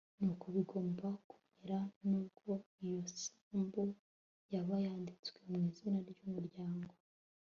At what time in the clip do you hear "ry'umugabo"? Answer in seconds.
6.09-6.93